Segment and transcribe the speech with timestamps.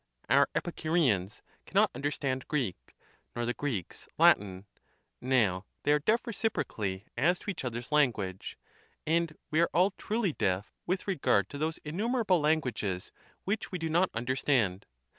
[0.31, 2.95] Our Epicureans cannot understand Greek,
[3.35, 4.65] nor the Greeks Latin:
[5.21, 8.57] now, they are deaf reciprocally as to each other's language,
[9.05, 13.11] and we are all truly deaf with regard to those innumerable languages
[13.43, 14.87] which we do not understand.